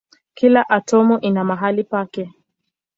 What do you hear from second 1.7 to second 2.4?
pake.